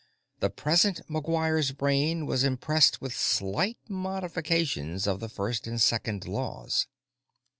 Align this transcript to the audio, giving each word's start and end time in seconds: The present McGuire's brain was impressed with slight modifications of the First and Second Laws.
The 0.39 0.49
present 0.49 0.99
McGuire's 1.11 1.73
brain 1.73 2.25
was 2.25 2.43
impressed 2.43 3.01
with 3.01 3.13
slight 3.15 3.77
modifications 3.87 5.05
of 5.05 5.19
the 5.19 5.29
First 5.29 5.67
and 5.67 5.79
Second 5.79 6.27
Laws. 6.27 6.87